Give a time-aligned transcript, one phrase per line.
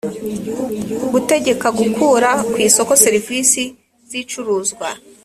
[1.11, 3.61] gutegeka gukura ku isoko serivisi
[4.09, 4.87] zicuruzwa